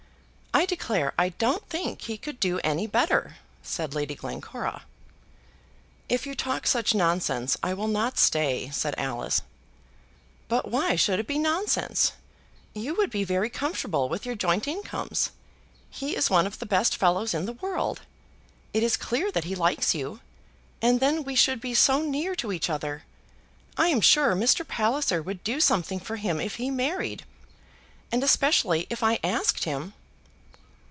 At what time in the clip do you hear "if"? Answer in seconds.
6.09-6.27, 26.41-26.55, 28.89-29.01